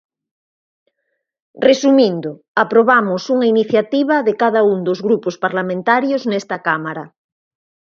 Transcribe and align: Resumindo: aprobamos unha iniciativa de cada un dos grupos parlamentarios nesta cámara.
Resumindo: 1.67 2.31
aprobamos 2.63 3.21
unha 3.33 3.47
iniciativa 3.53 4.15
de 4.27 4.33
cada 4.41 4.61
un 4.73 4.79
dos 4.87 4.99
grupos 5.07 5.35
parlamentarios 5.43 6.21
nesta 6.31 6.57
cámara. 6.67 7.03